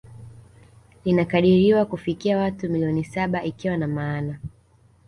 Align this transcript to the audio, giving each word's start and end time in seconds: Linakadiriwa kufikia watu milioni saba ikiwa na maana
Linakadiriwa 1.05 1.85
kufikia 1.85 2.37
watu 2.37 2.69
milioni 2.69 3.03
saba 3.03 3.43
ikiwa 3.43 3.77
na 3.77 3.87
maana 3.87 4.39